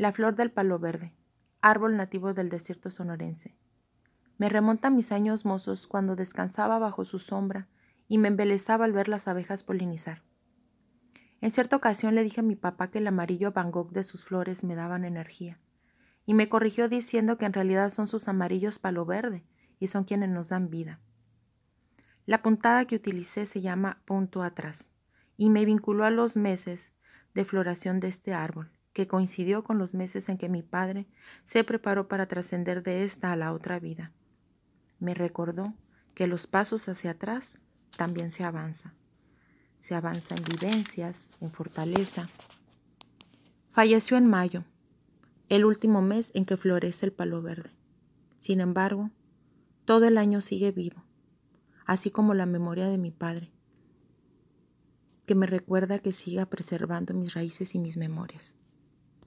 [0.00, 1.12] La flor del palo verde,
[1.60, 3.54] árbol nativo del desierto sonorense.
[4.38, 7.68] Me remonta a mis años mozos cuando descansaba bajo su sombra
[8.08, 10.22] y me embelezaba al ver las abejas polinizar.
[11.42, 14.24] En cierta ocasión le dije a mi papá que el amarillo Van Gogh de sus
[14.24, 15.60] flores me daban energía,
[16.24, 19.44] y me corrigió diciendo que en realidad son sus amarillos palo verde
[19.80, 20.98] y son quienes nos dan vida.
[22.24, 24.92] La puntada que utilicé se llama punto atrás
[25.36, 26.94] y me vinculó a los meses
[27.34, 31.06] de floración de este árbol, que coincidió con los meses en que mi padre
[31.44, 34.12] se preparó para trascender de esta a la otra vida.
[34.98, 35.74] Me recordó
[36.14, 37.58] que los pasos hacia atrás
[37.96, 38.94] también se avanza.
[39.80, 42.28] Se avanza en vivencias, en fortaleza.
[43.70, 44.64] Falleció en mayo,
[45.48, 47.70] el último mes en que florece el palo verde.
[48.38, 49.10] Sin embargo,
[49.84, 51.02] todo el año sigue vivo,
[51.86, 53.50] así como la memoria de mi padre,
[55.26, 58.56] que me recuerda que siga preservando mis raíces y mis memorias.